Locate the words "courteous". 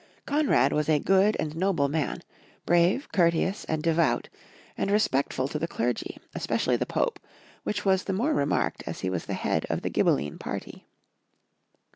3.11-3.65